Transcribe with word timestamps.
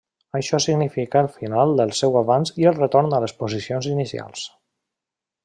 Això 0.37 0.59
significa 0.63 1.21
el 1.25 1.29
final 1.35 1.73
del 1.81 1.93
seu 1.99 2.17
avanç 2.21 2.53
i 2.63 2.67
el 2.71 2.79
retorn 2.79 3.15
a 3.19 3.21
les 3.27 3.37
posicions 3.43 3.91
inicials. 3.93 4.49